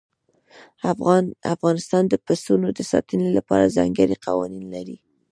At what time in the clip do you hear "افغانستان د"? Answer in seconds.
1.55-2.13